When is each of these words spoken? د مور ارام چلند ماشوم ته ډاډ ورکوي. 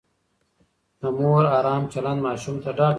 د 0.99 1.01
مور 1.19 1.43
ارام 1.57 1.83
چلند 1.93 2.19
ماشوم 2.27 2.55
ته 2.63 2.69
ډاډ 2.77 2.79
ورکوي. 2.79 2.89